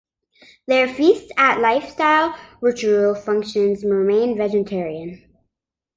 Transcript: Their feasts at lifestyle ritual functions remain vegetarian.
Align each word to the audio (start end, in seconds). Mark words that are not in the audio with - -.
Their 0.65 0.87
feasts 0.87 1.31
at 1.37 1.59
lifestyle 1.59 2.35
ritual 2.59 3.13
functions 3.13 3.85
remain 3.85 4.35
vegetarian. 4.35 5.23